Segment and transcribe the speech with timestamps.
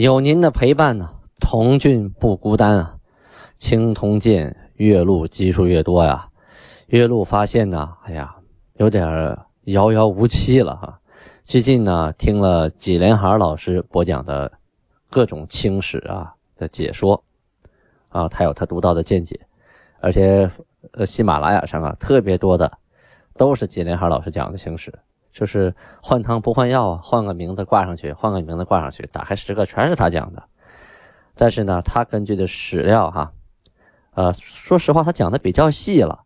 [0.00, 2.96] 有您的陪伴呢，童俊不孤单啊！
[3.58, 6.26] 青铜剑越录集数越多呀，
[6.86, 8.34] 月录发现呢，哎呀，
[8.78, 9.06] 有点
[9.64, 10.98] 遥遥无期了哈。
[11.44, 14.50] 最近呢，听了纪连海老师播讲的
[15.10, 17.22] 各种清史啊的解说
[18.08, 19.38] 啊，他有他独到的见解，
[20.00, 20.50] 而且
[20.92, 22.72] 呃，喜马拉雅上啊特别多的
[23.36, 24.90] 都是纪连海老师讲的清史。
[25.32, 30.42] 就是换汤不换药啊，换个名字挂上去，换个名字挂上去，打开十个全是他讲的。
[31.34, 33.32] 但是呢，他根据的史料哈，
[34.14, 36.20] 呃，说实话他讲的比较细了。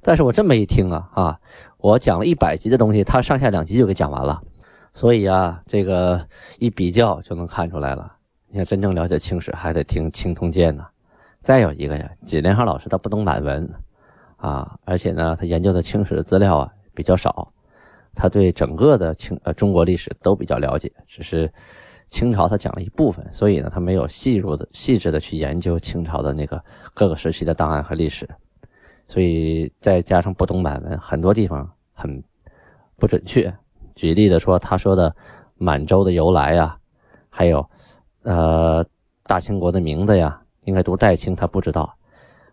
[0.00, 1.40] 但是我这么一听啊啊，
[1.78, 4.40] 我讲了一百集的东西，他上下两集就给讲完了。
[4.94, 6.26] 所以啊，这个
[6.58, 8.12] 一比较就能看出来了。
[8.48, 10.86] 你想真正了解清史，还得听《青铜剑》呢。
[11.42, 13.68] 再有一个呀，纪连海老师他不懂满文
[14.36, 17.52] 啊，而且呢，他研究的清史的资料啊比较少。
[18.16, 21.52] 他对整个的清呃中国历史都比较了解，只是
[22.08, 26.60] 清朝他讲了一部分，所以呢他没有细入的细致的去研究清朝的那个
[26.94, 28.26] 各个时期的档案和历史，
[29.06, 32.22] 所以再加上不懂满文，很多地方很
[32.96, 33.52] 不准确。
[33.94, 35.14] 举例的说，他说的
[35.56, 36.78] 满洲的由来呀，
[37.28, 37.68] 还有
[38.22, 38.84] 呃
[39.24, 41.94] 大清国的名字呀，应该读代清，他不知道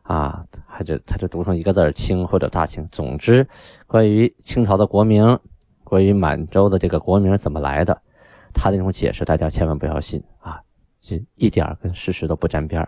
[0.01, 2.85] 啊，他就他就读成一个字清或者大清。
[2.91, 3.47] 总之，
[3.87, 5.39] 关于清朝的国名。
[5.93, 7.95] 关于满洲的这个国名怎么来的，
[8.51, 10.59] 他那种解释大家千万不要信啊，
[10.99, 12.83] 这一点跟事实都不沾边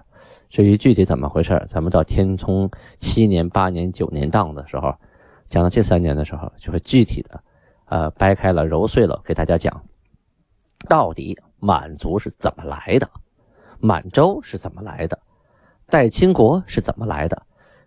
[0.49, 2.67] 至于具体怎么回事咱们到天聪
[2.97, 4.91] 七年、八年、九年档的时候，
[5.47, 7.39] 讲到这三年的时候，就会具体的，
[7.89, 9.83] 呃，掰开了揉碎了给大家讲，
[10.89, 13.07] 到底满族是怎么来的，
[13.77, 15.19] 满洲是怎么来的，
[15.85, 17.39] 代清国是怎么来的，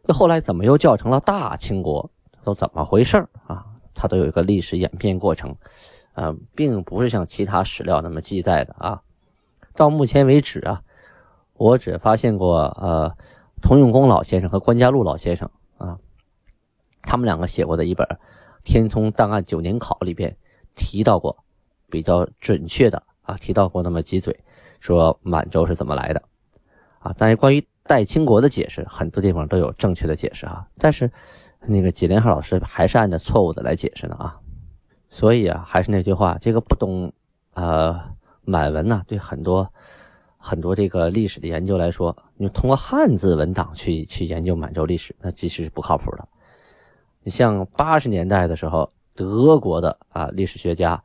[0.07, 2.09] 又后来怎么又叫成了大清国，
[2.45, 3.17] 都怎么回事
[3.49, 3.67] 啊？
[4.01, 5.57] 它都有一个历史演变过程，
[6.13, 9.03] 啊，并不是像其他史料那么记载的啊。
[9.75, 10.81] 到目前为止啊，
[11.55, 13.13] 我只发现过呃，
[13.61, 15.99] 童永功老先生和关家禄老先生啊，
[17.03, 18.07] 他们两个写过的一本
[18.63, 20.37] 《天聪档案九年考》里边
[20.77, 21.37] 提到过
[21.91, 24.39] 比较准确的啊，提到过那么几嘴，
[24.79, 26.23] 说满洲是怎么来的
[27.01, 27.13] 啊。
[27.19, 31.11] 但是关于代清国的解释，很多地方都有正确的解释啊，但是。
[31.67, 34.37] 那个纪连海老师还是按照错误的来解释呢啊，
[35.11, 37.13] 所以啊，还是那句话，这个不懂
[37.55, 38.01] 呃
[38.43, 39.71] 满文呢，对很多
[40.37, 46.27] 很多这个历史的研究来说，你通过汉字文档去去研究满洲历史，那其实是不靠谱的。
[47.23, 51.03] 你像八十年代的时候，德国的啊历史学家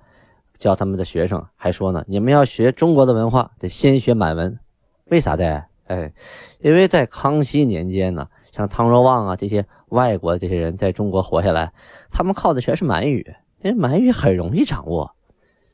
[0.58, 4.58] 教他们的学生还说呢，你们要学中国的文化，得先学满文，
[5.06, 5.66] 为啥的？
[5.88, 6.14] 哎，
[6.62, 9.66] 因为在康熙年间呢，像汤若望啊这些。
[9.90, 11.72] 外国这些人在中国活下来，
[12.10, 15.16] 他们靠的全是满语，因为满语很容易掌握。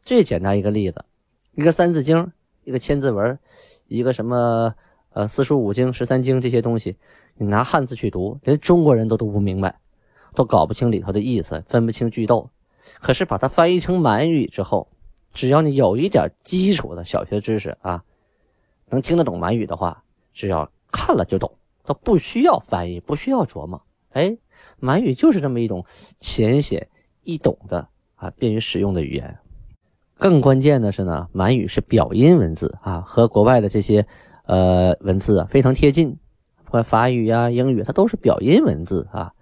[0.03, 1.05] 最简单一个例子，
[1.53, 2.17] 一个《三字经》，
[2.65, 3.39] 一个千字文，
[3.87, 4.75] 一个什么
[5.13, 6.97] 呃四书五经、十三经这些东西，
[7.37, 9.79] 你拿汉字去读，连中国人都读不明白，
[10.35, 12.49] 都搞不清里头的意思，分不清句逗。
[12.99, 14.89] 可是把它翻译成满语之后，
[15.31, 18.03] 只要你有一点基础的小学知识啊，
[18.89, 20.03] 能听得懂满语的话，
[20.33, 21.49] 只要看了就懂，
[21.93, 23.81] 不需要翻译，不需要琢磨。
[24.09, 24.37] 哎，
[24.79, 25.85] 满语就是这么一种
[26.19, 26.87] 浅显
[27.23, 29.37] 易懂的啊，便于使用的语言。
[30.17, 34.05] 更关键的是呢，满语是表音文字啊，和国外的这些
[34.45, 36.17] 呃文字啊非常贴近。
[36.65, 39.33] 不管法语呀、英语，它都是表音文字啊。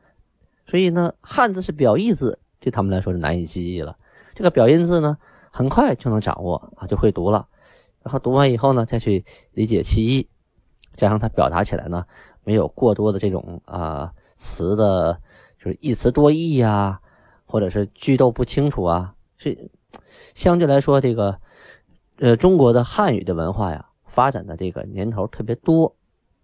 [0.65, 3.97] 所以呢，汉字是表意字，对他们来说是难以记忆了。
[4.35, 5.17] 这个表音字呢，
[5.51, 7.47] 很快就能掌握啊，就会读了。
[8.03, 10.29] 然后读完以后呢，再去理解其意，
[10.93, 12.05] 加上它表达起来呢，
[12.47, 14.13] 没有过多的这种啊。
[14.39, 15.19] 词的，
[15.57, 17.01] 就是一词多义呀，
[17.47, 19.71] 或者是句逗不清楚啊，是
[20.35, 21.39] 相对来说，这个
[22.19, 25.95] 呃中国的汉语的文化呀，发展的这个年头特别多，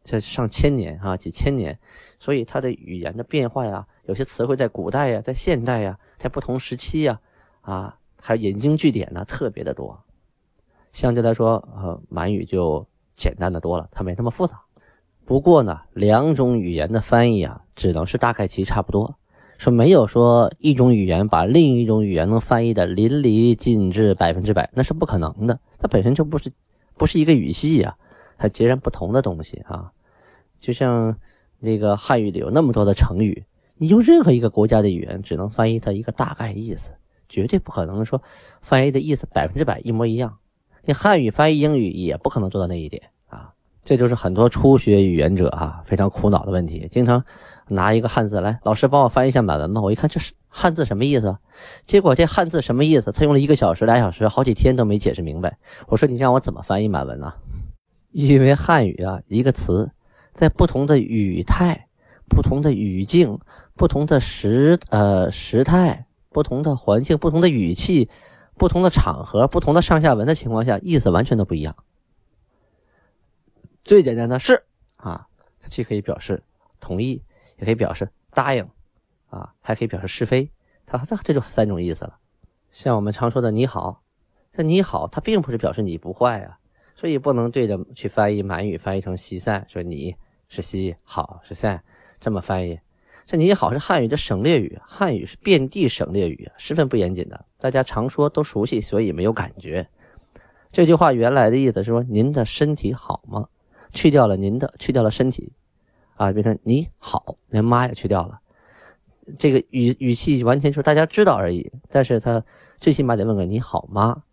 [0.03, 1.77] 这上千年啊，几千年，
[2.19, 7.21] 所以它的语言的变化呀，有些词汇在古代呀，在现代呀，在不同时期呀，
[7.61, 10.03] 啊，还引经据典呢，特别的多。
[10.91, 12.83] 相对来说，呃，满语就
[13.15, 14.59] 简单的多了，它没那么复杂。
[15.25, 19.15] 不过呢，两种语言的翻译啊，只能是大概其差不多，
[19.57, 25.59] 说没有说一种语言把另一种语言能翻译的淋漓尽致百分之百，那是不可能的。
[25.79, 26.51] 它本身就不是
[26.97, 27.95] 不是一个语系呀，
[28.37, 29.91] 它截然不同的东西啊。
[30.59, 31.17] 就像
[31.59, 33.45] 那个汉语里有那么多的成语，
[33.77, 36.91] 你用任何一个国家的语言，只能翻译它一个大概意思，
[37.29, 38.21] 绝对不可能说
[38.61, 40.37] 翻译的意思百分之百一模一样。
[40.83, 43.03] 你汉语翻译英语也不可能做到那一点。
[43.83, 47.23] 这就是很多初学语言者啊非常苦恼的问题，经常
[47.67, 49.81] 拿一个汉字来，老师帮我翻译一下满文吧。
[49.81, 51.37] 我一看这是汉字什么意思？
[51.85, 53.11] 结果这汉字什么意思？
[53.11, 55.57] 他用了一个小时、俩小时、好几天都没解释明白。
[55.87, 57.33] 我说你让我怎么翻译满文呢？
[58.11, 59.91] 因为汉语啊，一个词
[60.33, 61.87] 在不同的语态、
[62.29, 63.37] 不同的语境、
[63.75, 68.09] 不同的时呃时态、不同的环境、不同的语气、
[68.55, 71.75] 不同的场合、不同的上下文的情况下，意思完全都不一样。
[73.83, 74.63] 最简单的是
[74.95, 75.27] 啊，
[75.59, 76.41] 它既可以表示
[76.79, 77.21] 同意，
[77.57, 78.65] 也可以表示答应，
[79.29, 80.49] 啊，还可以表示是非。
[80.85, 82.17] 它这这就三种意思了。
[82.71, 84.01] 像我们常说的“你好”，
[84.51, 86.57] 这“你好”它并不是表示你不坏啊，
[86.95, 90.15] 所以不能对着去翻译满语，翻译成西塞，说你
[90.47, 91.81] 是西好是塞，
[92.19, 92.79] 这么翻译。
[93.25, 97.45] 这“你好”是汉语的省略语，汉语是遍地省略语，十分不严谨的。
[97.57, 99.87] 大家常说都熟悉，所以没有感觉。
[100.71, 103.47] 这句话原来的意思是说：“您的身体好吗？”
[103.93, 105.53] 去掉了您的，去掉了身体，
[106.15, 108.39] 啊，变成你好，连妈也去掉了，
[109.37, 111.71] 这个语语气完全就是大家知道而已。
[111.89, 112.43] 但是他
[112.79, 114.23] 最起码得问个你好吗？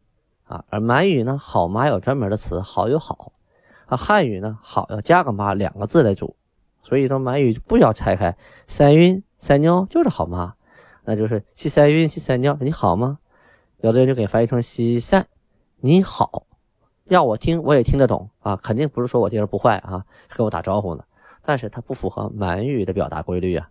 [0.44, 3.32] 啊，而满语呢，好妈有专门的词，好有好，
[3.86, 6.34] 啊，汉语呢，好要加个妈两个字来组，
[6.82, 8.36] 所以说满语不要拆开，
[8.66, 10.54] 三晕三尿就是好妈，
[11.04, 13.18] 那就是西三晕西三尿，你好吗？
[13.82, 15.26] 有的人就给翻译成西塞，
[15.80, 16.46] 你好。
[17.10, 21.02] 要我听，我也听得懂啊，肯定不是说我这人不坏啊，跟我打招呼呢。
[21.42, 23.68] 但是它不符合满语的表达规律啊，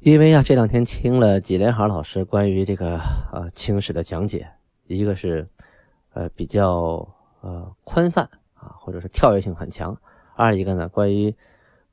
[0.00, 2.98] 因为啊，这两天听了纪连航老师关于这个
[3.32, 4.48] 呃清史的讲解，
[4.88, 5.46] 一个是
[6.14, 7.08] 呃比较
[7.42, 9.94] 呃宽泛啊，或者是跳跃性很强；
[10.34, 11.32] 二一个呢，关于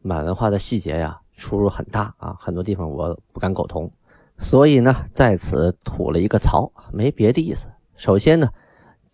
[0.02, 3.92] 满文化的细节呀出入很大啊，很多地方我不敢苟同，
[4.40, 7.68] 所以呢，在此吐了一个槽，没别的意思。
[7.96, 8.50] 首先呢。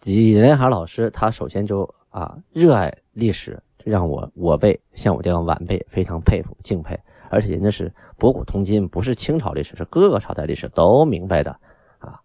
[0.01, 6.99] 纪连海老师，他首先就啊热爱历史，让我我辈像我这样晚辈非常佩服敬佩，
[7.29, 11.51] 而且人家是博古通今，不是清朝历史，是各个朝代历史都明白的
[11.99, 12.19] 啊，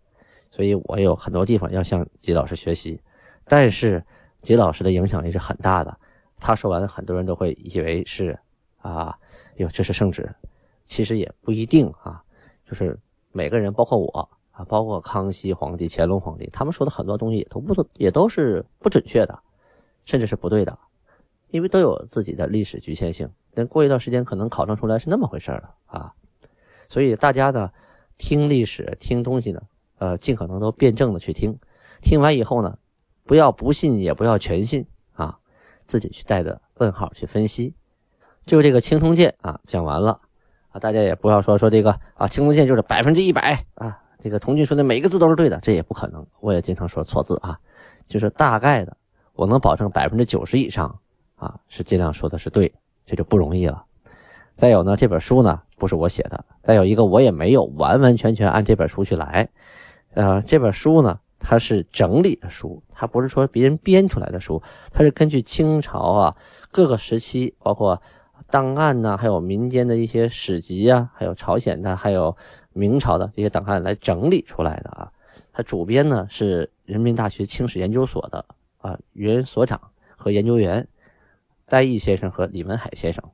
[0.51, 2.99] 所以我有很多地方要向纪老师学习。
[3.47, 4.03] 但是
[4.41, 5.95] 纪老师的影响力是很大的，
[6.41, 8.39] 他说完很多人都会以为是
[8.79, 9.15] 啊
[9.57, 10.35] 哟这是圣旨，
[10.87, 12.25] 其实也不一定啊，
[12.67, 12.99] 就是
[13.33, 14.31] 每个人包括我。
[14.57, 19.39] 啊，包括康熙皇帝、乾隆皇帝，他们说的很多东西也都不也都是不准确的，
[20.07, 20.79] 甚至是不对的，
[21.51, 23.31] 因为都有自己的历史局限性。
[23.55, 26.15] 但过一段时间，可能考证出来是那么回事了啊。
[26.89, 27.71] 所以大家呢，
[28.17, 29.61] 听历史、听东西呢，
[29.99, 31.59] 呃，尽可能都辩证的去听。
[32.01, 32.79] 听完以后呢，
[33.25, 35.39] 不要不信，也不要全信啊，
[35.87, 37.75] 自己去带着问号去分析。
[38.47, 40.21] 就这个青铜剑啊，讲完了
[40.71, 44.01] 啊，大家也不要说说这个啊，青铜剑就是百分之一百啊。
[44.19, 46.27] 这个童俊说的每一个字都是对的，这也不可能。
[46.41, 47.59] 我也经常说错字啊，
[48.09, 48.97] 就是大概的，
[49.35, 50.99] 我能保证百分之九十以上
[51.37, 52.73] 啊，是尽量说的是对，
[53.05, 53.85] 这就不容易了。
[54.57, 59.49] 再有呢，这本书呢不是我写的，再有一个我也没有完完全全按这本书去来。
[60.15, 64.63] 呃，这本书呢，它是整理的书，它不是说别人编出来的书，
[64.93, 66.37] 它是根据清朝啊
[66.73, 68.01] 各个时期，包括
[68.51, 72.35] 档案呢，还有民间的一些史籍啊，还有朝鲜的，还有。
[72.77, 75.11] 明朝的这些档案来整理出来的啊，
[75.51, 78.45] 它主编呢是人民大学清史研究所的
[78.79, 79.81] 啊原所长
[80.17, 80.87] 和研究员
[81.67, 83.25] 戴毅先生和李文海先生，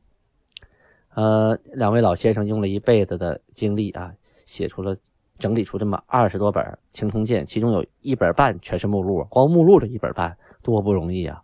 [1.15, 4.15] 呃，两位老先生用了一辈子的精力啊，
[4.47, 4.97] 写出了
[5.39, 11.43] 整理出这么二十多本《青铜剑》，其中有一本半全是目录，光目录这一本半多不容易啊！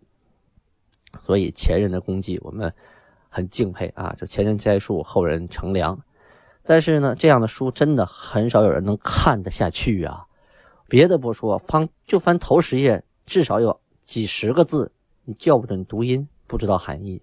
[1.20, 2.72] 所以前人的功绩我们
[3.28, 6.00] 很敬佩啊，就前人栽树，后人乘凉。
[6.68, 10.26] 但是呢，这样的书真的很少有人能看得下去啊！
[10.87, 14.92] 别的不说，翻就翻头十页，至少有几十个字，
[15.25, 17.22] 你叫不准读音，不知道含义，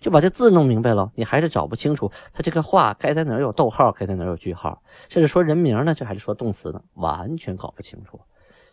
[0.00, 8.18] 就把这字弄明白了，你还是找不清楚他这个话该在哪儿有逗号，该在哪儿有句号，甚至说人名呢，这还是说动词呢，完全搞不清楚。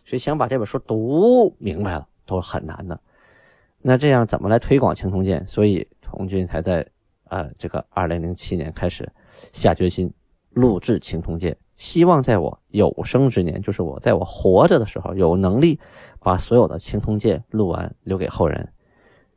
[0.06, 2.98] 所以想把这本书读明白了，都是很难的。
[3.82, 5.46] 那这样怎么来推广青铜剑？
[5.46, 6.88] 所以童军才在
[7.30, 9.10] 呃这个二零零七年开始。
[9.52, 10.12] 下决心
[10.50, 15.80] 录制《青铜剑》，希望在我有生之年，就是我在我活着的时候，有能力
[16.18, 18.68] 把所有的《青铜剑》录完，留给后人。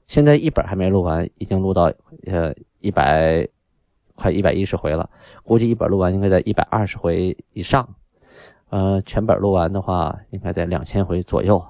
[0.08, 1.84] 现在一本还没录完，已经录到
[2.26, 3.48] 呃一百
[4.16, 5.10] 快一百一十回了，
[5.44, 7.88] 估计一本录完应该在一百二十回以上。
[8.70, 11.64] 呃，全本录完的话，应该在两千回左右。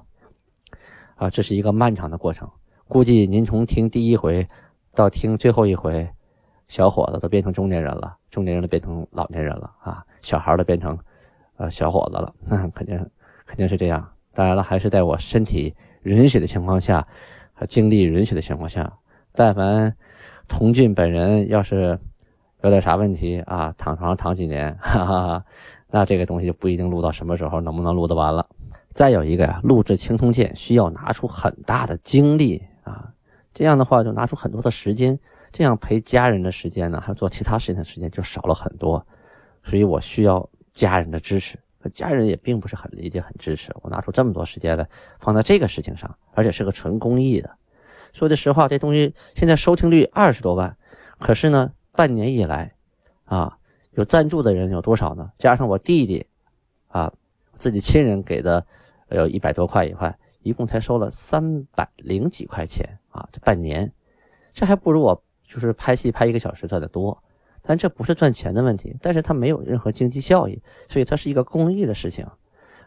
[1.14, 2.50] 啊，这是一个漫长的过程。
[2.88, 4.48] 估计您从听第一回
[4.94, 6.08] 到听最后一回，
[6.68, 10.98] 小伙子都变成中年人了，中年人都变成老年人了啊，小孩都变成
[11.56, 12.98] 呃小伙子了，那 肯定
[13.46, 14.08] 肯定是这样。
[14.32, 17.06] 当然了，还是在我身体允许的情况下，
[17.52, 18.92] 和精力允许的情况下。
[19.32, 19.94] 但凡
[20.48, 21.98] 童俊本人要是
[22.62, 25.44] 有点啥问题啊，躺床上躺几年， 哈哈，
[25.90, 28.46] 那这个东西就不一定录到什么时候能不能录得完了。
[28.92, 33.10] 再有一个呀，录制青铜剑需要拿出很大的精力啊，
[33.52, 35.18] 这样的话就拿出很多的时间，
[35.54, 39.06] 这样陪家人的时间呢，还有做其他事情的时间就少了很多，
[39.62, 41.56] 所以我需要家人的支持，
[41.92, 44.88] 家人也并不是很理解、很支持我拿出这么多时间来
[45.20, 47.48] 放在这个事情上，而且是个纯公益的。
[48.12, 50.76] 说句实话，这东西现在收听率二十多万，
[51.20, 52.74] 可是呢，半年以来，
[53.24, 53.56] 啊，
[53.92, 55.30] 有赞助的人有多少呢？
[55.38, 56.26] 加上我弟弟，
[56.88, 57.12] 啊，
[57.54, 58.66] 自己亲人给的，
[59.10, 63.28] 有一百多块一块，一共才收了三百零几块钱啊！
[63.30, 63.92] 这半年，
[64.52, 65.23] 这还不如我
[65.54, 67.22] 就是拍戏拍一个小时赚的多。
[67.62, 72.26] 但这不是赚钱的问题，但是它没有任何经济效益，所以它是一个公益的事情，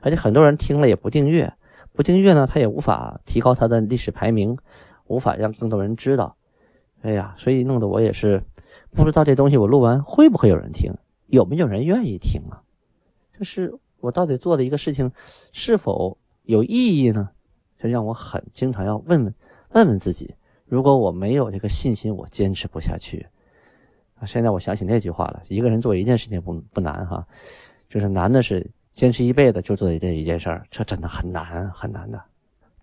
[0.02, 1.54] 而且很多人听了也不订阅，
[1.94, 4.58] 不订阅呢，他也无法提高他的历史排名。
[5.10, 6.36] 无法让更多人知道，
[7.02, 8.44] 哎呀，所以弄得我也是
[8.92, 10.94] 不知道这东西我录完会不会有人听，
[11.28, 12.62] 有没有人愿意听啊？
[13.40, 15.14] 就是我到底做的一个事情
[15.54, 17.30] 是否有意义呢？
[17.82, 19.34] 就让我很经常要问问
[19.70, 20.36] 问问自己。
[20.68, 23.26] 如果我没有这个信心，我坚持不下去
[24.20, 24.26] 啊。
[24.26, 27.26] 现在我想起那句话了：一个人做一件事情不不难哈，
[27.90, 32.22] 就是难的是坚持一辈子就做这一件事儿，这真的很难很难的。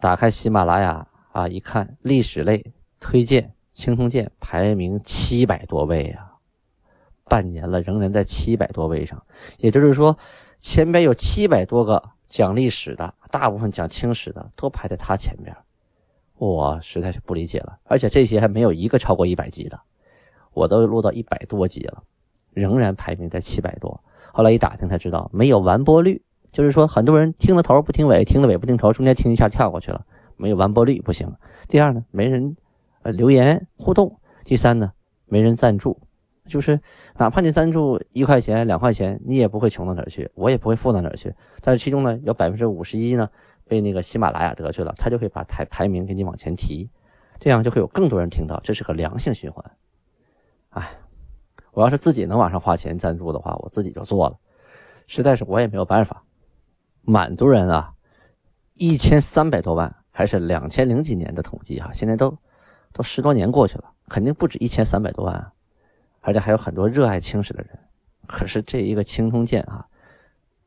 [0.00, 1.06] 打开喜马拉雅。
[1.34, 1.48] 啊！
[1.48, 2.64] 一看历史类
[3.00, 6.30] 推荐，青铜剑排名七百多位啊，
[7.24, 9.20] 半年了仍然在七百多位上，
[9.58, 10.16] 也就是说，
[10.60, 15.52] 前边有七百多个讲历史的，大部分讲清史的都排在他前边，
[16.38, 17.78] 我实在是不理解了。
[17.84, 19.80] 而且这些还没有一个超过一百集的，
[20.52, 22.02] 我都录到一百多集了，
[22.52, 24.00] 仍然排名在七百多。
[24.32, 30.04] 后来一打听才知道，没有完播率，就是说很多人听了头不听尾，听了尾不听头，中间听一下跳过去了。
[30.36, 31.32] 没有完播率不行。
[31.68, 32.56] 第二呢，没人
[33.02, 34.18] 呃留言互动。
[34.44, 34.92] 第三呢，
[35.26, 36.00] 没人赞助，
[36.48, 36.80] 就是
[37.16, 41.32] 哪怕你赞助一块钱、两块钱，你也不会穷到哪儿去，我也不会富到哪儿去。
[41.62, 43.30] 但是其中呢，有百分之五十一呢
[43.66, 46.90] 被那个喜马拉雅得去了，他就会把排排名给你往前提，
[47.38, 49.64] 这样就会有更多人听到，这是个良性循环。
[50.70, 50.98] 哎，
[51.72, 54.38] 我要是自己能往上花钱赞助的话，我自己就做了。
[55.06, 56.24] 实在是我也没有办法。
[57.02, 57.94] 满族人啊，
[58.74, 59.96] 一千三百多万。
[60.16, 62.38] 还是两千零几年的统计哈，现在都
[62.92, 65.50] 都十多年过去了，肯定不止一千三百多万，
[66.20, 67.76] 而且还有很多热爱青史的人。
[68.28, 69.88] 可是这一个青铜剑啊，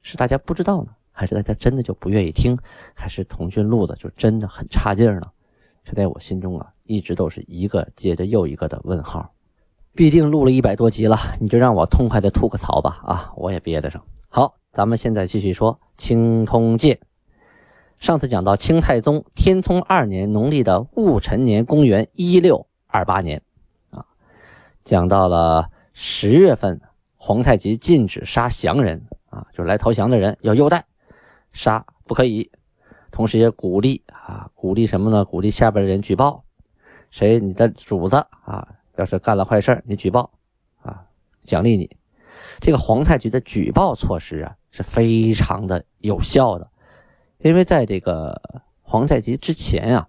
[0.02, 2.56] 是大家不知道呢，还是大家真的就不愿意听，
[2.94, 5.26] 还是童军录的就真的很差劲儿呢？
[5.84, 9.34] 这在我心中啊，一直都是一个接着又一个的问号。
[9.96, 14.00] 毕竟录了一百多集了，你就让我痛快的吐个槽吧啊，我也憋得上。
[14.30, 17.00] 好，咱们现在继续说青铜剑。
[17.98, 23.42] 上次讲到清太宗天聪二年农历的戊辰年，公元一六二八年，
[23.90, 24.06] 啊，
[24.84, 26.80] 讲到了十月份，
[27.16, 30.86] 皇太极禁止杀降人，啊，就是来投降的人要优待，
[31.54, 32.52] 杀不可以。
[33.10, 35.24] 同时也鼓励啊，鼓励什么呢？
[35.26, 36.44] 鼓励下边的人举报，
[37.10, 40.30] 谁你的主子啊，要是干了坏事你举报，
[40.82, 41.04] 啊，
[41.44, 41.90] 奖励你。
[42.60, 46.70] 这个皇太极的举报措施啊，是非常的有效的。
[47.40, 48.40] 因为在这个
[48.82, 50.08] 皇太极之前啊，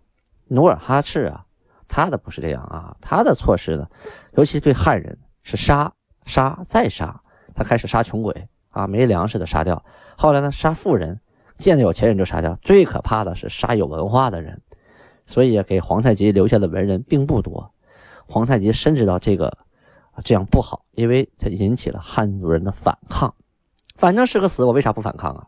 [0.49, 1.47] 努尔哈赤啊，
[1.87, 3.87] 他的不是这样啊，他的措施呢，
[4.33, 5.91] 尤其对汉人是杀
[6.27, 7.19] 杀再杀，
[7.55, 9.83] 他开始杀穷鬼啊，没粮食的杀掉，
[10.17, 11.19] 后来呢杀富人，
[11.59, 14.63] 见着有钱人就杀掉，最可怕的是杀有文化的人，
[15.27, 17.71] 所以给皇太极留下的文人并不多。
[18.27, 19.59] 皇太极深知到这个
[20.25, 23.35] 这样不好，因为他引起了汉族人的反抗，
[23.97, 25.45] 反正是个死，我为啥不反抗啊？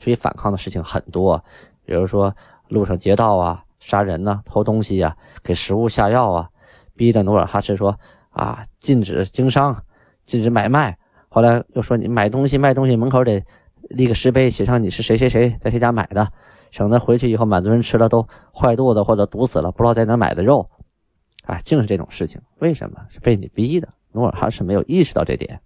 [0.00, 1.42] 所以反抗的事情很多，
[1.84, 2.34] 比如说
[2.68, 6.48] 路上劫道啊、杀人呐、偷东西呀、给食物下药啊，
[6.94, 7.98] 逼的努尔哈赤说
[8.30, 9.82] 啊，禁止经商，
[10.26, 10.98] 禁止买卖。
[11.28, 13.42] 后来又说你买东西、卖东西，门口得
[13.90, 16.32] 立个石碑，写上你是谁谁谁，在谁家买的，
[16.70, 20.68] 省得回去以后满族人吃了都坏肚子或者毒死了，不知道在哪买的肉。
[21.44, 23.88] 啊，净是这种事情，为什么是被你逼的？
[24.12, 25.60] 努尔哈赤没有意识到这点，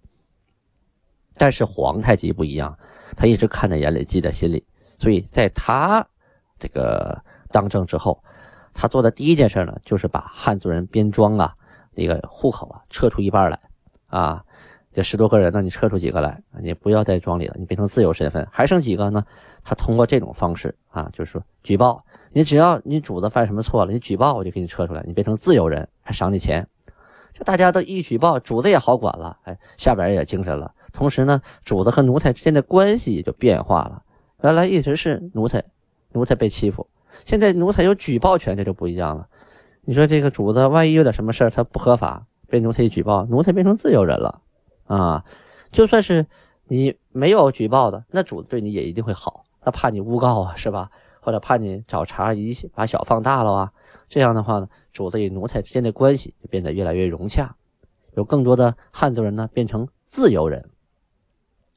[1.37, 2.77] 但是皇太极不一样。
[3.15, 4.65] 他一直看在眼里，记在心里，
[4.97, 6.05] 所以在他
[6.57, 7.17] 这个
[7.49, 8.21] 当政之后，
[8.73, 11.53] 他做的第一件事呢，就是把汉族人边庄啊
[11.93, 13.59] 那个户口啊撤出一半来，
[14.07, 14.43] 啊，
[14.99, 19.23] 这十多个人呢，你撤出几个来，你不要在庄里了，你变成自由身份，还剩几个呢？
[19.63, 22.03] 他通过这种方式啊，就是说举报
[22.33, 26.67] 你，只要你主子犯什么错了，你举报我就给你撤出来，你变成自由人，还赏你钱。
[27.33, 30.69] 就大家都一举报，主子也好管了，哎，下边人也精神了。
[30.91, 34.01] 同时呢，主子和奴才之间的关系也就变化了。
[34.43, 35.63] 原来一直是奴才，
[36.11, 36.85] 奴才被欺负，
[37.23, 39.27] 现在奴才有举报权，这就不一样了。
[39.85, 44.41] 你说这个主子万一有点什么事，他不合法，被奴才一举报，奴才变成自由人了
[44.89, 45.23] 啊。
[45.71, 46.27] 就算是
[46.65, 49.43] 你没有举报的，那主子对你也一定会好。
[49.61, 50.91] 他怕你诬告啊，是吧？
[51.21, 53.73] 或者怕你找茬一把小放大了啊？
[54.07, 57.55] 这样的话呢，主子与奴才之间的关系就变得越来越融洽，
[58.13, 60.69] 有更多的汉族人呢变成自由人。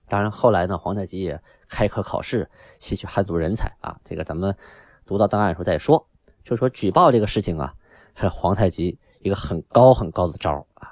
[0.08, 3.98] 当然后来呢，皇太极也开科考试，吸取汉族人才啊。
[4.04, 4.56] 这个咱们
[5.04, 6.06] 读到档案的时候再说。
[6.44, 7.74] 就说举报这个事情啊，
[8.14, 10.91] 是皇太极一个很高很高的招啊。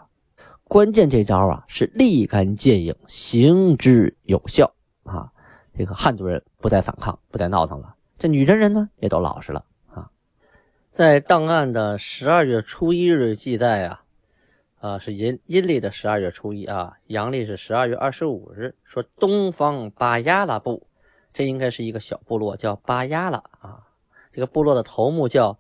[0.71, 4.73] 关键这招啊是立竿见影，行之有效
[5.03, 5.33] 啊。
[5.77, 7.97] 这个汉族人不再反抗，不再闹腾了。
[8.17, 10.09] 这女真人呢，也都老实了啊。
[10.93, 14.05] 在档案的十二月初一日记载啊，
[14.79, 20.87] 啊是阴阴历的十二月初一啊，阳历是十二月二十五日，说东方巴亚拉部，
[21.33, 23.89] 这应该是一个小部落，叫巴亚拉啊。
[24.31, 25.59] 这个部落的头目叫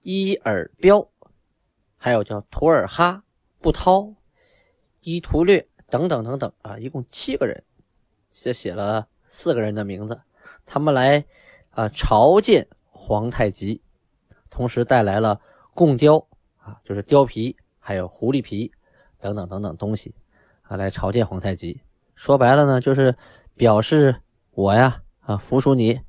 [0.00, 1.06] 伊尔彪，
[1.98, 3.23] 还有叫图尔哈、
[3.64, 4.12] 布涛、
[5.00, 7.64] 伊图略等等等等啊，一共七个人，
[8.30, 9.08] 写写了。
[9.26, 10.20] 四个人的名字，
[10.66, 11.24] 他们来
[11.70, 13.80] 啊朝见皇太极，
[14.50, 15.40] 同时带来了
[15.72, 16.26] 贡貂
[16.58, 18.70] 啊，就是貂皮，还有狐狸皮
[19.18, 20.14] 等等等等东西
[20.64, 21.80] 啊，来朝见皇太极。
[22.14, 23.16] 说白了呢，就是
[23.54, 24.16] 表示
[24.50, 26.02] 我呀啊服属你，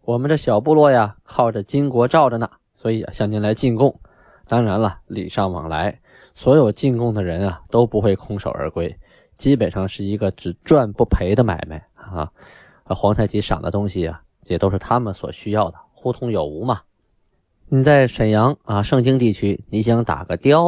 [0.00, 4.00] 我们这小部落呀靠着金国罩着呢，所以向您来进贡。
[4.48, 6.00] 当然了，礼尚往来，
[6.34, 8.96] 所有进贡的人啊都不会空手而归，
[9.36, 12.30] 基本上是一个只赚不赔的买卖啊。
[12.86, 16.80] 皇太极赏的东西啊，也都是他们所需要的，互通有无嘛。
[17.68, 20.64] 你在沈阳啊，盛京地区，你想打个雕、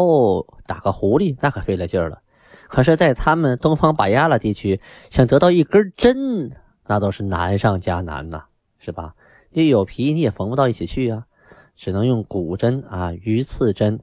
[0.67, 2.23] 打个狐狸，那可费了劲了。
[2.69, 6.51] 可是，在他们东方巴亚拉地区，想得到一根针，
[6.87, 8.45] 那都是难上加难呐，
[8.79, 9.15] 是吧？
[9.51, 11.27] 你有皮你也缝不到一起去啊，
[11.77, 14.01] 只能用骨针啊、鱼刺针，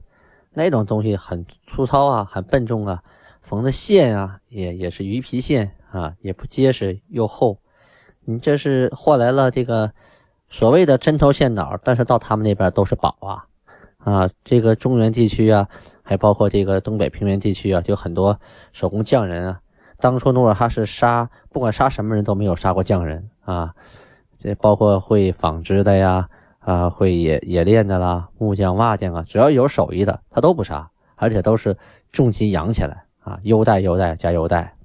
[0.54, 3.02] 那种东西很粗糙啊，很笨重啊，
[3.40, 7.58] 缝的线啊，也也是鱼皮线啊，也不结实又厚。
[8.24, 9.92] 你这是换来了这个
[10.48, 13.46] 所谓的针头线脑，但是到他们那边都是宝啊
[13.98, 14.30] 啊！
[14.44, 15.68] 这个中原地区啊，
[16.02, 18.38] 还包括这个东北平原地区啊，就很多
[18.72, 19.60] 手工匠人啊。
[19.98, 23.74] 当初努尔哈赤杀，不管杀什么人都没有杀过匠人啊。
[24.38, 26.28] 这包括会纺织的呀，
[26.64, 31.76] 啊，会冶冶炼的啦，木匠、瓦匠啊，只要有手艺的，他都不杀，而且都是
[32.12, 34.76] 重金养起来啊，优待优待加优待。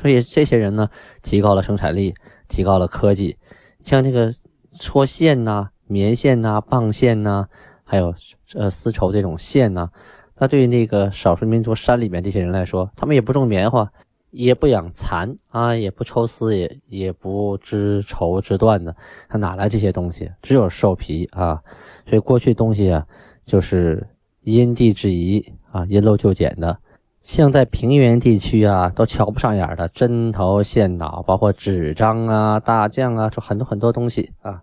[0.00, 0.90] 所以这些人呢，
[1.22, 2.14] 提高了生产力，
[2.48, 3.38] 提高了科技，
[3.82, 4.34] 像这个
[4.78, 7.46] 搓线呐、棉线呐、棒线呐，
[7.84, 8.14] 还有
[8.54, 9.88] 呃丝绸这种线呐，
[10.36, 13.90] 那对于那个少数民族山里面这些人来说，他们也不种棉花，
[14.30, 18.94] 也不养蚕啊，也不抽丝，也也不织绸织缎的，
[19.28, 20.30] 他哪来这些东西？
[20.42, 21.62] 只有兽皮啊。
[22.08, 23.06] 所以过去东西啊，
[23.44, 24.06] 就是
[24.42, 26.78] 因地制宜啊，因陋就简的。
[27.20, 34.62] 像在平原地区啊，都瞧不上眼的针头线脑，包括纸张啊、大匠啊，就很多很多东西啊，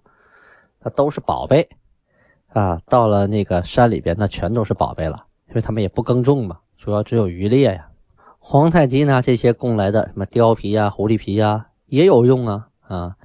[0.82, 1.68] 那都是宝贝
[2.48, 2.80] 啊。
[2.88, 7.90] 到了那个山里边，那全都是宝贝了，因为他们也不耕种嘛，主要只有渔猎呀。
[8.46, 13.16] 皇太极呢，这些供来的什么貂皮呀、狐狸皮呀，也有用啊啊。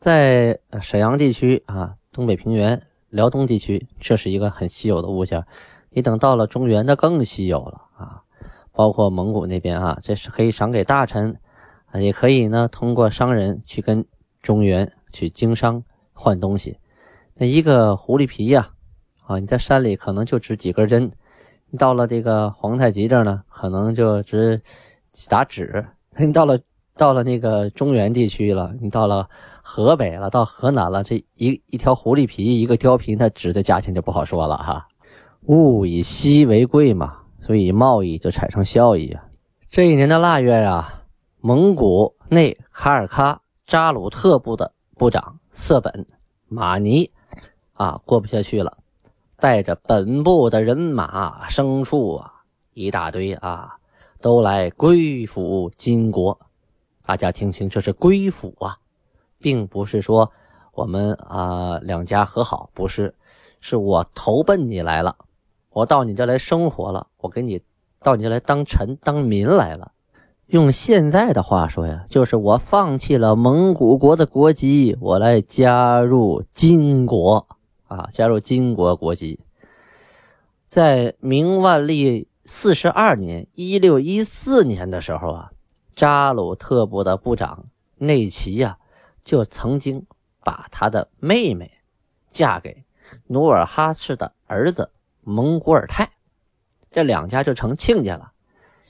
[0.00, 5.44] 在沈阳地区啊，东北平原、辽东地区，这是一个很稀有的物件。
[5.90, 8.22] 你等到了中原，那更稀有了啊。
[8.72, 11.38] 包括蒙古那边啊，这是可以赏给大臣，
[11.90, 14.06] 啊，也可以呢，通过商人去跟
[14.40, 16.78] 中原去经商换东西。
[17.34, 18.70] 那一个狐狸皮呀，
[19.26, 21.12] 啊，你在山里可能就值几根针，
[21.78, 24.62] 到了这个皇太极这儿呢，可能就值
[25.10, 25.84] 几沓纸。
[26.18, 26.58] 你到了
[26.96, 29.28] 到了那个中原地区了，你到了
[29.62, 34.86] 河北了，到河南了，这一一条狐狸皮，一个貂皮，那纸的价钱就不好说了哈。
[35.46, 37.18] 物以稀为贵嘛。
[37.44, 39.24] 所以贸易就产生效益啊！
[39.68, 41.02] 这一年的腊月啊，
[41.40, 46.06] 蒙古内卡尔喀扎鲁特部的部长色本
[46.46, 47.10] 马尼
[47.72, 48.78] 啊，过不下去了，
[49.42, 52.32] 带着本部的人马、牲畜啊，
[52.74, 53.74] 一大堆啊，
[54.20, 56.38] 都来归附金国。
[57.04, 58.78] 大家听清，这是归附啊，
[59.40, 60.30] 并不是说
[60.72, 63.16] 我们啊两家和好，不是，
[63.58, 65.16] 是我投奔你来了。
[65.70, 67.60] 我到你这来生活了，我给你
[68.00, 69.90] 到你这来当臣当民来了，
[70.46, 77.48] 用现在的话说呀，就是我放弃了蒙古国的国籍，我来加入金国
[77.96, 79.40] 啊，加入金国国籍。
[80.68, 85.50] 在明万历四十二年（一六一四年）的时候啊，
[85.94, 87.66] 扎鲁特部的部长
[87.98, 88.78] 内齐呀，
[89.22, 90.06] 就曾经
[90.40, 91.70] 把他的妹妹
[92.30, 92.84] 嫁给
[93.26, 96.10] 努尔哈赤的儿子蒙古尔泰，
[96.90, 98.32] 这两家就成亲家了。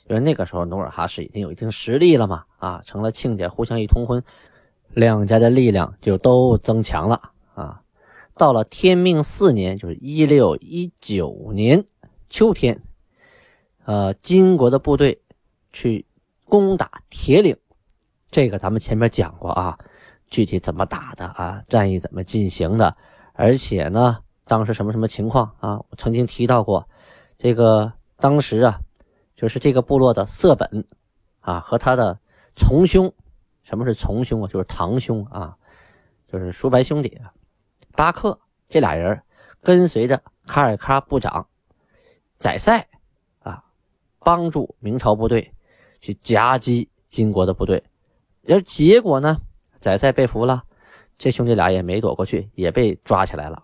[0.09, 4.23] 因为那个时候努尔哈赤已经有一定实力了嘛，啊，成了亲家，互相一通婚，
[4.91, 7.21] 两家的力量就都增强了
[7.55, 7.82] 啊。
[8.43, 11.85] 到了天命四年，就是一六一九年
[12.29, 12.83] 秋天，
[13.85, 15.23] 呃，金国的部队
[15.73, 16.05] 去
[16.47, 17.57] 攻打铁岭，
[18.33, 19.79] 这个咱们前面讲过啊，
[20.27, 22.97] 具体怎么打的啊，战役怎么进行的，
[23.33, 26.89] 而且呢，当时什么什么情况啊，我曾经提到过，
[27.39, 28.81] 这个当时啊，
[29.37, 30.85] 就是这个部落的色本
[31.39, 32.19] 啊和他的
[32.57, 33.15] 从兄，
[33.63, 34.49] 什么是从兄啊？
[34.49, 35.57] 就是堂兄啊，
[36.27, 37.33] 就是叔伯兄弟啊。
[37.95, 39.23] 巴克这俩人
[39.61, 41.47] 跟随着卡尔喀部长
[42.37, 42.89] 宰塞
[43.41, 43.63] 啊，
[44.19, 45.55] 帮助明朝部队
[46.01, 47.85] 去夹击金国的部队，
[48.49, 49.37] 而结果呢，
[49.81, 50.65] 宰塞被俘了，
[51.17, 53.63] 这兄弟俩也没躲过去，也被抓起来了。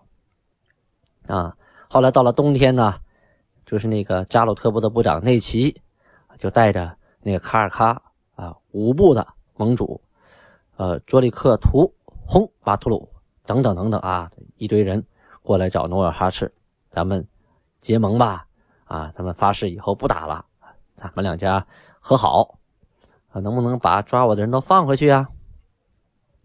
[1.27, 1.57] 啊，
[1.89, 2.93] 后来到了冬天呢，
[3.65, 5.81] 就是那个扎鲁特部的部长内齐
[6.37, 7.97] 就带着那个卡尔喀
[8.35, 10.01] 啊五部的盟主，
[10.77, 11.93] 呃，卓里克图
[12.25, 13.09] 轰巴图鲁。
[13.49, 15.03] 等等等等啊，一堆人
[15.41, 16.53] 过来找努尔哈赤，
[16.91, 17.27] 咱们
[17.81, 18.45] 结盟吧，
[18.85, 20.45] 啊，咱们发誓以后不打了，
[20.95, 21.65] 咱们两家
[21.99, 22.59] 和好，
[23.29, 25.27] 啊，能不能把抓我的人都放回去啊？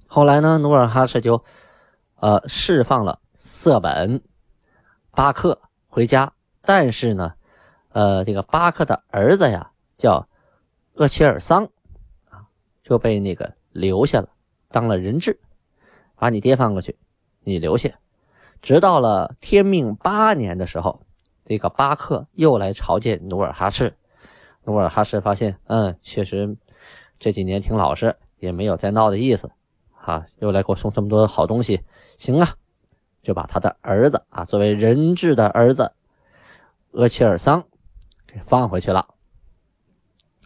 [0.07, 1.45] 后来呢，努尔哈赤就
[2.17, 4.23] 呃释放了色本
[5.11, 7.35] 巴克回家，但是呢，
[7.91, 10.27] 呃，这个巴克的儿子呀叫
[10.95, 11.69] 鄂齐尔桑
[12.31, 12.49] 啊，
[12.83, 14.29] 就被那个留下了，
[14.71, 15.39] 当了人质。
[16.25, 16.97] 把你爹放过去，
[17.43, 17.91] 你留下。
[18.63, 21.03] 直到了天命八年的时候，
[21.45, 23.95] 这个巴克又来朝见努尔哈赤。
[24.65, 26.57] 努尔哈赤发现，嗯，确实
[27.19, 29.51] 这几年挺老实，也没有再闹的意思。
[30.01, 31.83] 啊，又来给我送这么多好东西，
[32.17, 32.49] 行啊，
[33.23, 35.93] 就把他的儿子啊，作为人质的儿子
[36.93, 37.63] 额齐尔桑
[38.27, 39.07] 给放回去了。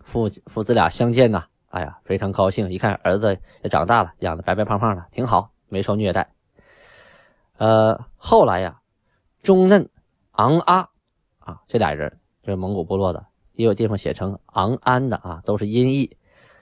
[0.03, 2.69] 父父子俩相见呐，哎呀，非常高兴。
[2.69, 5.53] 一看儿子也长大了，养的白白胖胖的，挺好。
[5.69, 6.33] 没受虐待，
[7.57, 8.81] 呃，后来呀，
[9.43, 9.89] 中嫩、
[10.33, 10.89] 昂阿
[11.39, 16.17] 啊，这俩人就是蒙古部落的，也有地方写成昂安的啊，都是音译。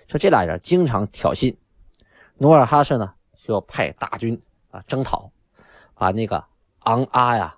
[0.09, 1.57] 说这俩人经常挑衅，
[2.39, 4.41] 努尔哈赤呢就派大军
[4.71, 5.31] 啊征讨，
[5.95, 6.45] 把那个
[6.81, 7.57] 昂阿呀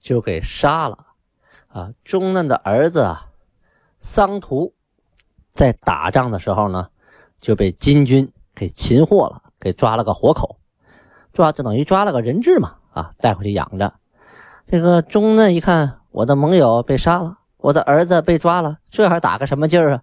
[0.00, 1.06] 就给杀了
[1.68, 1.92] 啊。
[2.04, 3.30] 中嫩的儿子啊
[4.00, 4.74] 桑图
[5.52, 6.88] 在打仗的时候呢
[7.40, 10.58] 就被金军给擒获了，给抓了个活口。
[11.34, 13.92] 抓就等于抓了个人质嘛，啊，带回去养着。
[14.66, 20.02] 这个中呢一看，我的盟友被杀了，我的儿子被抓了，这还打个什么劲儿啊？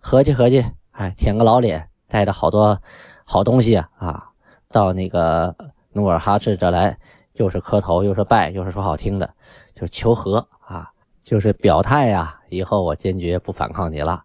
[0.00, 2.82] 合计合计，哎，舔个老脸，带着好多
[3.24, 4.24] 好东西啊，啊，
[4.68, 5.54] 到那个
[5.92, 6.98] 努尔哈赤这来，
[7.32, 9.30] 又是磕头，又是拜，又是说好听的，
[9.74, 10.90] 就求和啊，
[11.22, 14.24] 就是表态呀，以后我坚决不反抗你了。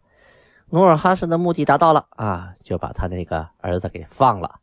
[0.71, 4.55] 努尔哈赤的目的达到了啊，就把他那个儿子给放了。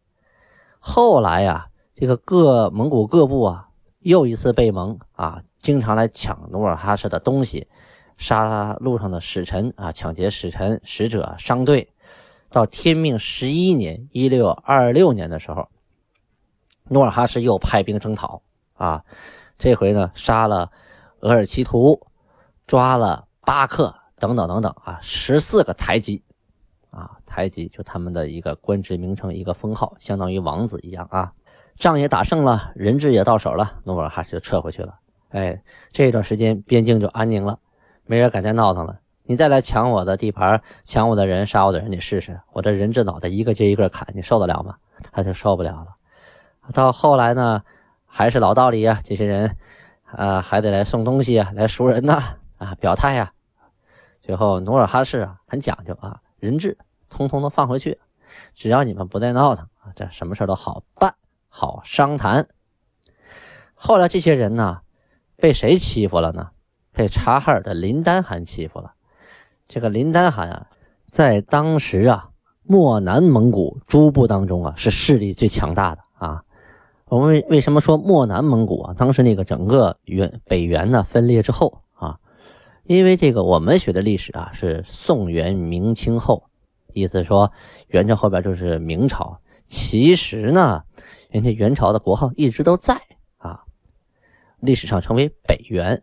[0.81, 1.69] 后来呀。
[1.99, 3.69] 这个各蒙古各部啊，
[4.01, 7.69] 又一次被蒙啊，经常来抢努尔哈赤的东西，
[8.19, 11.91] 杀路上的使臣啊，抢劫使臣、使者、商队。
[12.51, 15.69] 到天命十一年（一六二六年）的时候，
[16.91, 18.43] 努尔哈赤又派兵征讨
[18.75, 19.03] 啊，
[19.57, 20.71] 这回呢，杀了
[21.21, 22.07] 额尔齐图，
[22.67, 26.23] 抓了巴克等等等等啊，十四个台吉
[26.91, 31.33] 啊，台吉就他们的一个官职名称，一个封号，相当于王子一样啊。
[31.79, 34.95] 仗也打胜了，人质也到手了，努尔哈赤就撤回去了。
[35.31, 35.61] 哎，
[35.91, 37.59] 这段时间边境就安宁了，
[38.05, 38.99] 没人敢再闹腾了。
[39.25, 44.77] 你再来抢我的地盘，抢我的人，杀我的人，你试试，我这人质脑袋一个接一个砍，你受得了吗？
[45.13, 45.89] 他就受不了了。
[46.73, 47.63] 到后来呢，
[48.07, 49.57] 还是老道理呀，这些人，
[50.05, 52.23] 啊，还得来送东西啊，来赎人呐，
[52.59, 53.33] 啊，表态呀。
[54.23, 56.79] 最后努尔哈赤啊，很讲究啊，人质
[57.11, 57.99] 通通都放回去，
[58.55, 61.15] 只要你们不再闹腾啊，这什么事都好办。
[61.59, 62.49] 好商谈。
[63.75, 64.81] 后来这些人呢，
[65.37, 66.51] 被谁欺负了呢？
[66.93, 68.93] 被察哈尔的林丹汗欺负了。
[69.67, 70.67] 这个林丹汗啊，
[71.11, 72.29] 在当时啊，
[72.63, 76.43] 漠南蒙古诸部当中啊，是势力最强大的啊。
[77.07, 78.95] 我们为为什么说漠南蒙古啊？
[78.95, 82.19] 当时那个整个原北元呢分裂之后啊，
[82.85, 86.45] 因为这个我们学的历史啊，是宋元明清后
[86.93, 87.51] 意思说
[87.89, 89.41] 元朝后边就是明朝。
[89.69, 90.85] 其实呢，
[91.37, 92.99] 人家元朝的国号一直都在
[93.37, 93.61] 啊，
[94.61, 96.01] 历史上称为北元，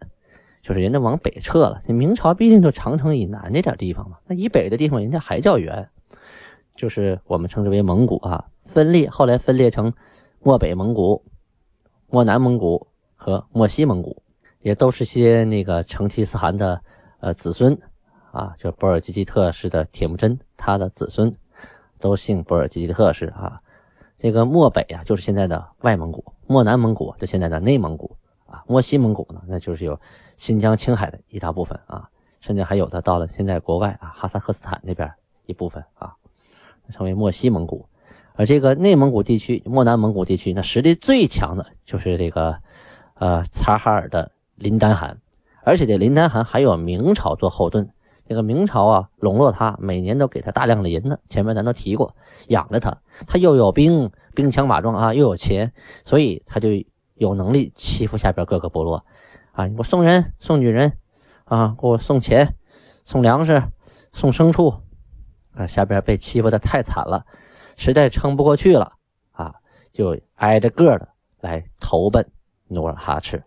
[0.62, 1.82] 就是人家往北撤了。
[1.88, 5.89] 这明朝毕竟就长城以南那点地方嘛，那以北的地方人家还叫元，
[6.76, 8.46] 就是我们称之为蒙古啊。
[8.63, 9.91] 分裂后来分裂成
[10.39, 11.26] 漠北蒙古、
[12.12, 14.22] 漠南蒙古和漠西蒙古，
[14.62, 16.80] 也都是些那个成吉思汗的
[17.22, 17.76] 呃子孙
[18.32, 21.34] 啊，就是博尔济吉特氏的铁木真他的子孙。
[22.00, 23.58] 都姓博尔济吉特氏啊，
[24.23, 29.99] 这个漠北啊，就是现在的外蒙古；漠南蒙古就现在的内蒙古啊；漠西蒙古呢，那就是有
[30.38, 32.07] 新疆、青海的一大部分啊，
[32.39, 35.12] 甚至还有的到了现在国外啊，哈萨克斯坦那边
[35.45, 36.13] 一部分啊，
[36.89, 37.86] 称为漠西蒙古。
[38.36, 42.55] 而这个内蒙古地区、漠南蒙古地区，那实力最强的就是这个
[43.15, 45.17] 呃察哈尔的林丹汗，
[45.65, 47.89] 而且这林丹汗还有明朝做后盾。
[48.34, 51.19] 这个明朝啊，笼络他，每年都给他大量的银子。
[51.30, 52.15] 前面咱都提过，
[52.48, 55.72] 养着他，他又有兵，兵强马壮啊，又有钱，
[56.04, 56.69] 所以他就
[57.13, 59.06] 有能力欺负下边各个部落。
[59.52, 60.98] 啊，你给我送人，送女人，
[61.46, 62.56] 啊，给我送钱，
[63.06, 63.62] 送粮食，
[64.13, 64.74] 送牲畜。
[65.54, 67.28] 啊，下边被欺负的太惨了，
[67.78, 68.93] 实在撑不过去了，
[69.34, 69.54] 啊，
[69.91, 72.28] 就挨着个的来投奔
[72.67, 73.43] 努尔哈赤。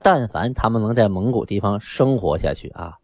[0.00, 2.94] 但凡他们能在蒙古地方生活下去啊。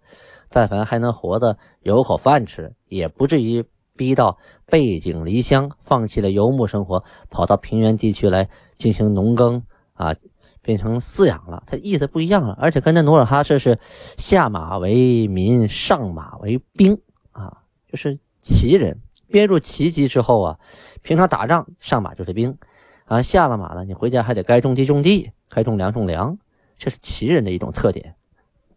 [0.55, 3.65] 但凡还能活得有口饭吃，也不至于
[3.97, 9.65] 逼到背井离乡，放弃了游牧生活，跑到平原地区来进行农耕
[9.95, 10.15] 啊，
[10.63, 11.65] 变成饲养了。
[11.67, 13.81] 他意思不一样了，而且跟那努尔哈赤是
[14.17, 16.97] 下马为民，上马为兵
[17.33, 17.59] 啊，
[17.91, 19.01] 就是骑人。
[19.27, 20.59] 编入骑籍之后啊，
[21.03, 22.57] 平常打仗上马就是兵
[23.07, 26.39] 啊，下了马了，你回家还得该种地种地，该种粮种粮，
[26.79, 28.15] 这是骑人的一种特点。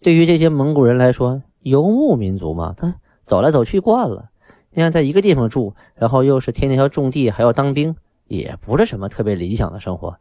[0.02, 4.30] 对于这些蒙古人来说，游牧民族嘛，他走来走去惯了，
[4.72, 10.18] 你看在一个地方住，然后又是天天要种地，还要当兵，也不是什么特别理想的生活。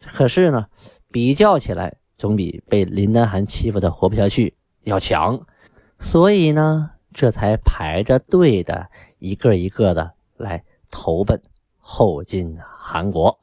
[0.00, 0.66] 可是呢，
[1.10, 5.40] 比较起来，总比被林丹汗欺负的活不下去要强。
[5.98, 11.40] 所以呢，这才排着队的一个一个的来投奔
[11.78, 13.38] 后金韩国。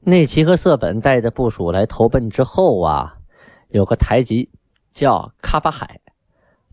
[0.00, 3.14] 内齐和色本带着部属来投奔之后啊，
[3.68, 4.50] 有个台吉
[4.92, 6.00] 叫喀巴海。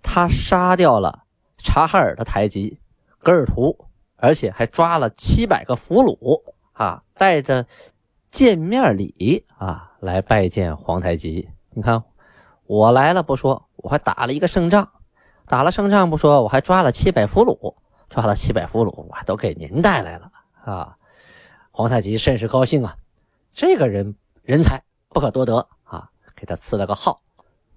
[0.03, 1.23] 他杀掉了
[1.57, 2.77] 察哈尔的台吉
[3.17, 3.87] 格尔图，
[4.17, 7.65] 而且还抓了七百个俘虏啊，带着
[8.29, 11.49] 见面礼啊来拜见皇太极。
[11.71, 12.03] 你看，
[12.67, 14.91] 我来了不说，我还打了一个胜仗，
[15.47, 17.75] 打了胜仗不说，我还抓了七百俘虏，
[18.09, 20.31] 抓了七百俘虏，我都给您带来了
[20.63, 20.97] 啊！
[21.71, 22.95] 皇太极甚是高兴啊，
[23.53, 27.22] 这个人人才不可多得啊，给他赐了个号。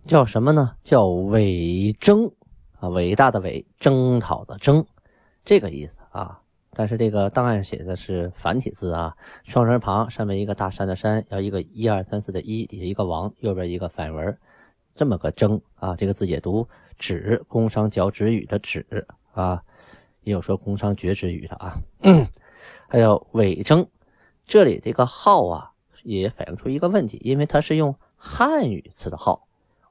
[0.07, 0.77] 叫什么呢？
[0.85, 2.31] 叫伪征
[2.79, 4.87] 啊，伟大的伟，征讨的征，
[5.45, 6.41] 这个意思啊。
[6.71, 14.39] 但是这个档案写的是繁体字啊，双人旁，上面一个大山的山，要一个一二三四的一，底下一个王，右边一个反文，
[14.95, 15.97] 这么个征啊。
[15.97, 18.87] 这个字也读止，工商角徵羽的止
[19.33, 19.61] 啊，
[20.23, 21.75] 也有说工商角徵羽的啊。
[22.89, 23.89] 还有伪征，
[24.47, 25.73] 这里这个号啊，
[26.05, 29.46] 也反映出一个问题，因为它是用汉语词的号。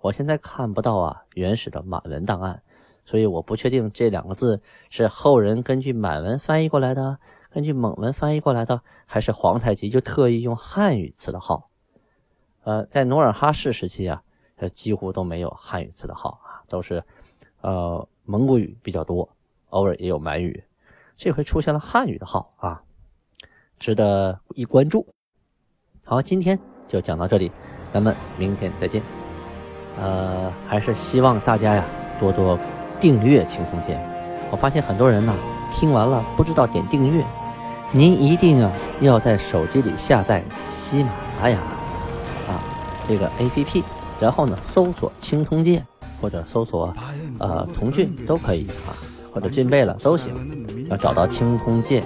[0.05, 2.61] 我现在看不到啊原始的满文档案，
[3.05, 7.17] 所以我不确定这两个字是后人根据满文翻译过来的，
[7.49, 11.71] 根据蒙文翻译过来的，还是皇太极就特意用汉语词的号。
[12.65, 14.21] 呃，在努尔哈赤时期啊，
[14.73, 17.03] 几乎都没有汉语词的号啊，都是
[17.61, 19.27] 呃蒙古语比较多，
[19.69, 20.63] 偶尔也有满语。
[21.17, 22.83] 这回出现了汉语的号啊，
[23.79, 25.07] 值得一关注。
[26.03, 27.51] 好，今天就讲到这里，
[27.91, 29.24] 咱们明天再见。
[29.99, 31.84] 呃，还是希望大家呀
[32.19, 32.58] 多多
[32.99, 33.97] 订阅《青铜剑》。
[34.51, 35.34] 我发现很多人呢
[35.71, 37.23] 听完了不知道点订阅，
[37.91, 41.10] 您一定啊要在手机里下载喜马
[41.41, 41.58] 拉雅
[42.47, 42.62] 啊
[43.08, 43.84] 这个 APP，
[44.19, 45.81] 然后呢搜索《青铜剑》
[46.21, 46.93] 或者搜索
[47.39, 48.95] 呃“童俊”都可以啊，
[49.34, 50.34] 或者“俊贝了”都行。
[50.88, 52.03] 要找到《青铜剑》，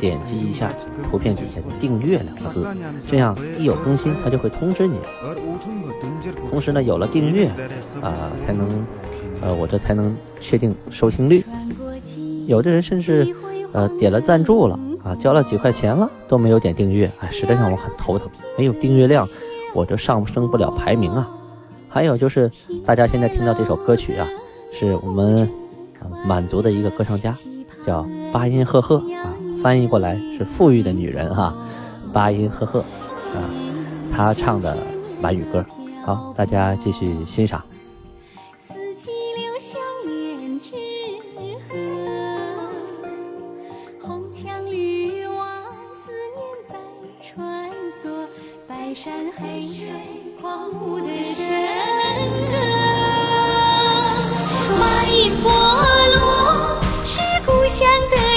[0.00, 0.72] 点击一下
[1.10, 2.66] 图片底下的“订阅”两个字，
[3.08, 4.98] 这样一有更新它就会通知你。
[6.48, 7.48] 同时呢，有了订阅，
[8.00, 8.84] 啊，才能，
[9.42, 11.44] 呃，我这才能确定收听率。
[12.46, 13.34] 有的人甚至，
[13.72, 18.28] 呃，点了赞助了，啊，交了几块钱了，都没有点订阅，哎，实在让我很头疼。
[18.58, 19.26] 没有订阅量，
[19.74, 21.28] 我就上升不了排名啊。
[21.88, 22.50] 还有就是，
[22.84, 24.26] 大家现在听到这首歌曲啊，
[24.72, 25.48] 是我们
[26.24, 27.34] 满族的一个歌唱家，
[27.86, 31.54] 叫巴音赫赫啊，翻译过来是富裕的女人哈，
[32.14, 33.44] 八音赫赫啊，
[34.10, 34.76] 她唱的
[35.20, 35.64] 满语歌，
[36.04, 37.62] 好，大家继续欣赏。
[38.66, 40.74] 四季流向胭脂
[41.68, 41.76] 河，
[44.00, 45.62] 红墙绿瓦，
[45.94, 46.74] 思念在
[47.22, 47.70] 穿
[48.02, 48.26] 梭，
[48.66, 49.92] 白山黑水，
[50.40, 51.36] 狂舞的笙
[52.50, 52.56] 歌，
[54.80, 55.48] 巴音布
[56.16, 56.16] 鲁
[57.04, 58.29] 是故乡的。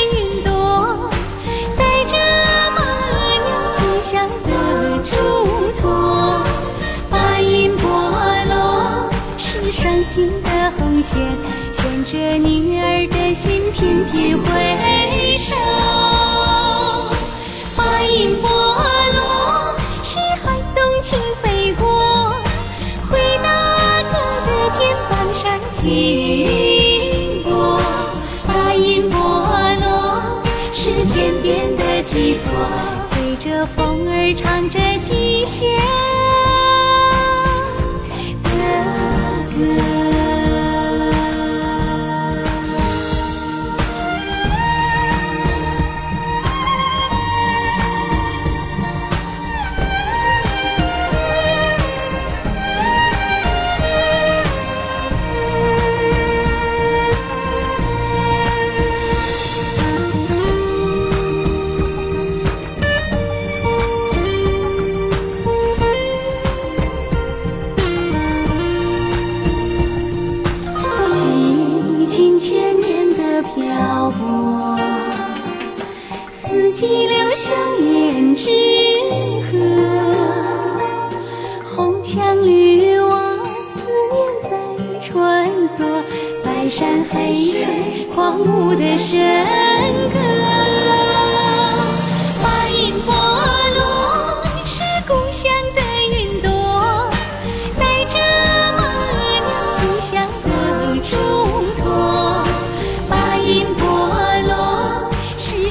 [11.72, 14.73] 牵着女儿的心频频回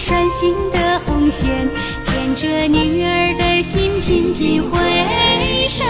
[0.05, 1.71] 闪心的红线，
[2.03, 4.77] 牵着女儿的心频频回
[5.69, 5.85] 首，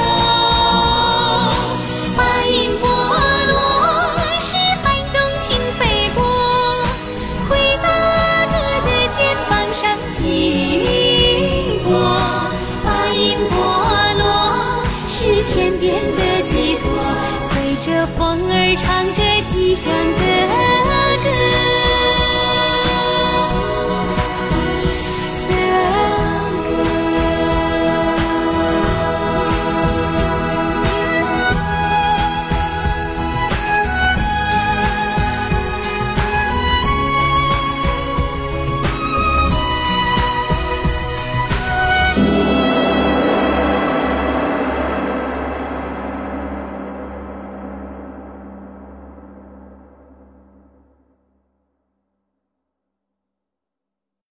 [2.14, 3.01] 白云波。